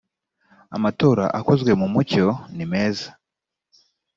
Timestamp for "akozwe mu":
1.39-1.87